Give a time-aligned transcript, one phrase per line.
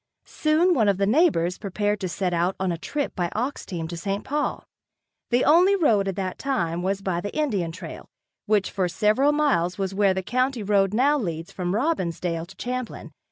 [0.25, 3.87] Soon one of the neighbors prepared to set out on a trip by ox team
[3.87, 4.23] to St.
[4.23, 4.65] Paul.
[5.29, 8.07] The only road at that time was by the Indian trail,
[8.47, 13.11] which for several miles was where the county road now leads from Robbinsdale to Champlin.